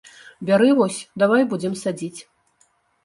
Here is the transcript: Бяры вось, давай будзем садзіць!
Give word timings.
Бяры 0.49 0.69
вось, 0.79 0.97
давай 1.23 1.41
будзем 1.53 1.79
садзіць! 1.85 2.21